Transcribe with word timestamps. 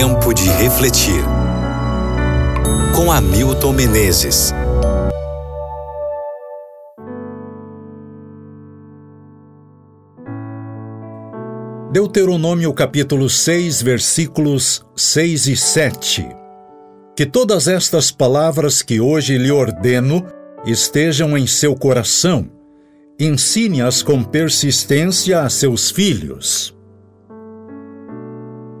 Tempo 0.00 0.32
de 0.32 0.48
refletir. 0.48 1.24
Com 2.94 3.10
Hamilton 3.10 3.72
Menezes. 3.72 4.54
Deuteronômio 11.92 12.72
capítulo 12.72 13.28
6, 13.28 13.82
versículos 13.82 14.86
6 14.94 15.46
e 15.48 15.56
7. 15.56 16.28
Que 17.16 17.26
todas 17.26 17.66
estas 17.66 18.12
palavras 18.12 18.82
que 18.82 19.00
hoje 19.00 19.36
lhe 19.36 19.50
ordeno 19.50 20.24
estejam 20.64 21.36
em 21.36 21.44
seu 21.44 21.74
coração. 21.74 22.48
Ensine-as 23.18 24.04
com 24.04 24.22
persistência 24.22 25.42
a 25.42 25.50
seus 25.50 25.90
filhos. 25.90 26.77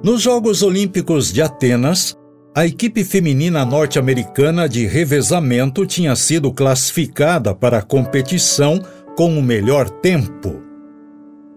Nos 0.08 0.22
Jogos 0.22 0.62
Olímpicos 0.62 1.30
de 1.30 1.42
Atenas, 1.42 2.16
a 2.56 2.64
equipe 2.64 3.04
feminina 3.04 3.62
norte-americana 3.62 4.66
de 4.66 4.86
revezamento 4.86 5.84
tinha 5.84 6.16
sido 6.16 6.50
classificada 6.50 7.54
para 7.54 7.76
a 7.76 7.82
competição 7.82 8.80
com 9.14 9.38
o 9.38 9.42
melhor 9.42 9.90
tempo. 9.90 10.62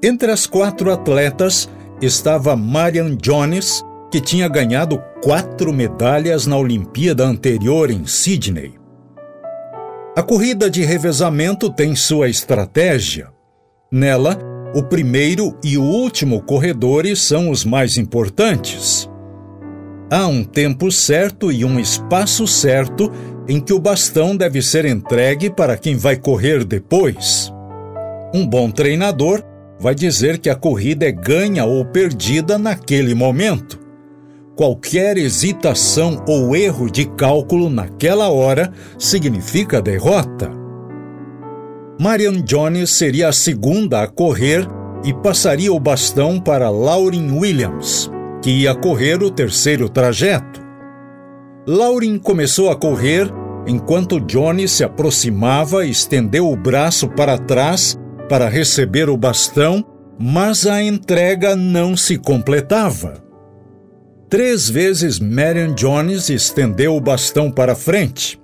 Entre 0.04 0.30
as 0.30 0.46
quatro 0.46 0.92
atletas 0.92 1.70
estava 2.02 2.54
Marian 2.58 3.16
Jones, 3.16 3.86
que 4.12 4.20
tinha 4.20 4.50
ganhado 4.50 5.02
quatro 5.24 5.72
medalhas 5.72 6.46
na 6.46 6.58
Olimpíada 6.58 7.24
anterior 7.24 7.90
em 7.90 8.06
Sydney. 8.06 8.74
A 10.14 10.22
corrida 10.22 10.70
de 10.70 10.84
revezamento 10.84 11.72
tem 11.72 11.96
sua 11.96 12.28
estratégia. 12.28 13.30
Nela, 13.90 14.38
o 14.74 14.82
primeiro 14.82 15.58
e 15.64 15.78
o 15.78 15.84
último 15.84 16.42
corredores 16.42 17.22
são 17.22 17.50
os 17.50 17.66
mais 17.66 17.98
importantes. 17.98 19.10
Há 20.10 20.28
um 20.28 20.44
tempo 20.44 20.92
certo 20.92 21.52
e 21.52 21.66
um 21.66 21.80
espaço 21.80 22.48
certo 22.48 23.12
em 23.48 23.60
que 23.60 23.74
o 23.74 23.80
bastão 23.80 24.36
deve 24.36 24.62
ser 24.62 24.86
entregue 24.86 25.50
para 25.50 25.78
quem 25.78 25.96
vai 25.96 26.16
correr 26.16 26.64
depois. 26.64 27.52
Um 28.34 28.48
bom 28.48 28.72
treinador 28.72 29.44
vai 29.80 29.94
dizer 29.94 30.38
que 30.38 30.50
a 30.50 30.56
corrida 30.56 31.06
é 31.06 31.12
ganha 31.12 31.66
ou 31.66 31.84
perdida 31.84 32.58
naquele 32.58 33.14
momento. 33.14 33.80
Qualquer 34.56 35.18
hesitação 35.18 36.24
ou 36.28 36.56
erro 36.56 36.90
de 36.90 37.06
cálculo 37.06 37.70
naquela 37.70 38.30
hora 38.30 38.72
significa 38.98 39.82
derrota. 39.82 40.61
Marian 42.02 42.42
Jones 42.42 42.90
seria 42.90 43.30
a 43.30 43.32
segunda 43.32 44.02
a 44.02 44.08
correr 44.08 44.68
e 45.04 45.14
passaria 45.14 45.72
o 45.72 45.80
bastão 45.80 46.40
para 46.40 46.68
Lauren 46.68 47.32
Williams, 47.32 48.10
que 48.42 48.50
ia 48.50 48.74
correr 48.74 49.22
o 49.22 49.30
terceiro 49.30 49.88
trajeto. 49.88 50.60
Lauren 51.68 52.18
começou 52.18 52.72
a 52.72 52.76
correr 52.76 53.32
enquanto 53.68 54.20
Jones 54.20 54.72
se 54.72 54.84
aproximava 54.84 55.86
e 55.86 55.92
estendeu 55.92 56.50
o 56.50 56.56
braço 56.56 57.08
para 57.08 57.38
trás 57.38 57.96
para 58.28 58.50
receber 58.50 59.08
o 59.08 59.16
bastão, 59.16 59.86
mas 60.20 60.66
a 60.66 60.82
entrega 60.82 61.56
não 61.56 61.96
se 61.96 62.18
completava. 62.18 63.24
Três 64.28 64.68
vezes 64.68 65.20
Marian 65.20 65.76
Jones 65.76 66.32
estendeu 66.32 66.96
o 66.96 67.00
bastão 67.00 67.52
para 67.52 67.76
frente. 67.76 68.42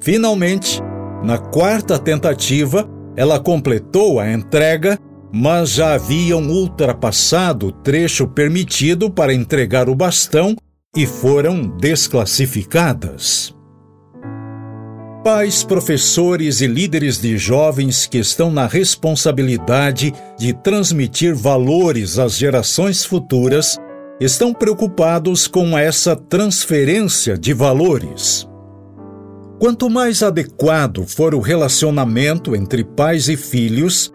Finalmente, 0.00 0.82
na 1.22 1.38
quarta 1.38 1.98
tentativa, 1.98 2.88
ela 3.16 3.40
completou 3.40 4.20
a 4.20 4.32
entrega, 4.32 4.98
mas 5.32 5.70
já 5.70 5.94
haviam 5.94 6.40
ultrapassado 6.48 7.66
o 7.66 7.72
trecho 7.72 8.26
permitido 8.28 9.10
para 9.10 9.34
entregar 9.34 9.88
o 9.88 9.94
bastão 9.94 10.56
e 10.96 11.06
foram 11.06 11.76
desclassificadas. 11.76 13.54
Pais, 15.24 15.62
professores 15.64 16.60
e 16.60 16.66
líderes 16.66 17.20
de 17.20 17.36
jovens 17.36 18.06
que 18.06 18.18
estão 18.18 18.50
na 18.50 18.66
responsabilidade 18.66 20.14
de 20.38 20.54
transmitir 20.54 21.34
valores 21.34 22.18
às 22.18 22.38
gerações 22.38 23.04
futuras 23.04 23.76
estão 24.20 24.54
preocupados 24.54 25.46
com 25.46 25.76
essa 25.76 26.16
transferência 26.16 27.36
de 27.36 27.52
valores. 27.52 28.47
Quanto 29.58 29.90
mais 29.90 30.22
adequado 30.22 31.04
for 31.04 31.34
o 31.34 31.40
relacionamento 31.40 32.54
entre 32.54 32.84
pais 32.84 33.28
e 33.28 33.36
filhos, 33.36 34.12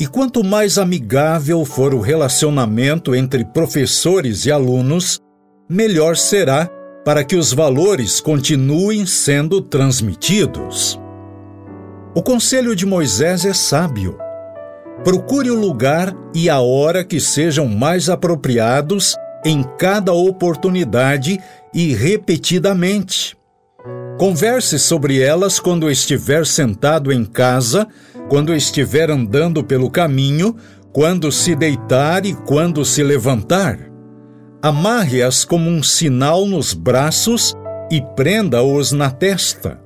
e 0.00 0.06
quanto 0.06 0.44
mais 0.44 0.78
amigável 0.78 1.64
for 1.64 1.92
o 1.92 2.00
relacionamento 2.00 3.12
entre 3.12 3.44
professores 3.44 4.46
e 4.46 4.52
alunos, 4.52 5.18
melhor 5.68 6.16
será 6.16 6.70
para 7.04 7.24
que 7.24 7.34
os 7.34 7.52
valores 7.52 8.20
continuem 8.20 9.04
sendo 9.04 9.60
transmitidos. 9.60 10.98
O 12.14 12.22
conselho 12.22 12.76
de 12.76 12.86
Moisés 12.86 13.44
é 13.44 13.52
sábio. 13.52 14.16
Procure 15.02 15.50
o 15.50 15.58
lugar 15.58 16.14
e 16.32 16.48
a 16.48 16.60
hora 16.60 17.04
que 17.04 17.18
sejam 17.18 17.66
mais 17.66 18.08
apropriados 18.08 19.16
em 19.44 19.64
cada 19.76 20.12
oportunidade 20.12 21.40
e 21.74 21.92
repetidamente 21.92 23.36
Converse 24.18 24.78
sobre 24.78 25.20
elas 25.20 25.60
quando 25.60 25.90
estiver 25.90 26.46
sentado 26.46 27.12
em 27.12 27.24
casa, 27.24 27.86
quando 28.28 28.54
estiver 28.54 29.10
andando 29.10 29.62
pelo 29.62 29.90
caminho, 29.90 30.56
quando 30.92 31.30
se 31.30 31.54
deitar 31.54 32.24
e 32.24 32.32
quando 32.32 32.84
se 32.84 33.02
levantar. 33.02 33.78
Amarre-as 34.62 35.44
como 35.44 35.68
um 35.68 35.82
sinal 35.82 36.46
nos 36.46 36.72
braços 36.72 37.52
e 37.90 38.00
prenda-os 38.16 38.92
na 38.92 39.10
testa. 39.10 39.78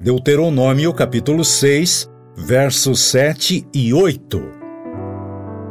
Deuteronômio 0.00 0.94
capítulo 0.94 1.44
6, 1.44 2.08
versos 2.36 3.00
7 3.00 3.66
e 3.74 3.92
8. 3.92 4.40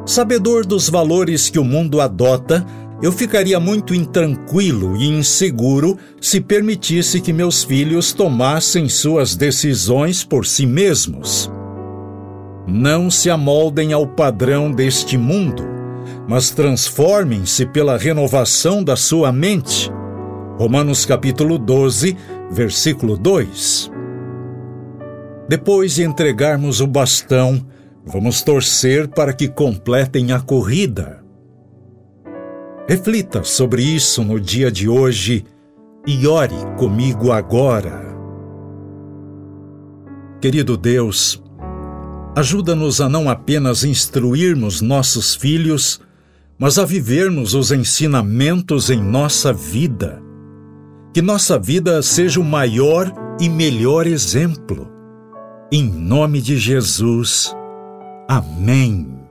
Sabedor 0.06 0.66
dos 0.66 0.90
valores 0.90 1.50
que 1.50 1.58
o 1.58 1.64
mundo 1.64 2.00
adota, 2.00 2.64
eu 3.02 3.12
ficaria 3.12 3.60
muito 3.60 3.94
intranquilo 3.94 4.98
e 4.98 5.08
inseguro 5.08 5.98
se 6.20 6.42
permitisse 6.42 7.22
que 7.22 7.32
meus 7.32 7.64
filhos 7.64 8.12
tomassem 8.12 8.90
suas 8.90 9.36
decisões 9.36 10.24
por 10.24 10.46
si 10.46 10.66
mesmos. 10.66 11.52
Não 12.68 13.12
se 13.12 13.30
amoldem 13.30 13.94
ao 13.94 14.08
padrão 14.08 14.72
deste 14.72 15.18
mundo, 15.18 15.64
mas 16.28 16.50
transformem-se 16.50 17.68
pela 17.68 17.98
renovação 17.98 18.84
da 18.84 18.96
sua 18.96 19.32
mente. 19.32 19.92
Romanos 20.58 21.06
capítulo 21.06 21.60
12, 21.60 22.18
versículo 22.50 23.16
2. 23.16 23.92
Depois 25.48 25.96
de 25.96 26.04
entregarmos 26.04 26.82
o 26.82 26.88
bastão, 26.88 27.64
vamos 28.04 28.42
torcer 28.42 29.08
para 29.08 29.32
que 29.32 29.48
completem 29.48 30.32
a 30.32 30.40
corrida. 30.40 31.27
Reflita 32.88 33.44
sobre 33.44 33.84
isso 33.84 34.24
no 34.24 34.40
dia 34.40 34.72
de 34.72 34.88
hoje 34.88 35.44
e 36.08 36.26
ore 36.26 36.56
comigo 36.78 37.34
agora. 37.34 38.16
Querido 40.40 40.78
Deus, 40.78 41.44
ajuda-nos 42.34 43.02
a 43.02 43.10
não 43.10 43.30
apenas 43.30 43.84
instruirmos 43.84 44.80
nossos 44.80 45.36
filhos, 45.36 46.00
mas 46.58 46.80
a 46.80 46.86
vivermos 46.86 47.54
os 47.54 47.74
ensinamentos 47.74 48.90
em 48.90 49.04
nossa 49.04 49.52
vida. 49.52 50.24
Que 51.14 51.22
nossa 51.22 51.60
vida 51.60 52.02
seja 52.02 52.40
o 52.40 52.44
maior 52.44 53.12
e 53.38 53.50
melhor 53.50 54.08
exemplo. 54.08 54.90
Em 55.70 55.84
nome 55.84 56.40
de 56.40 56.58
Jesus. 56.58 57.54
Amém. 58.30 59.27